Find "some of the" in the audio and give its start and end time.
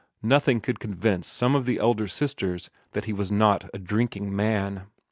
1.27-1.77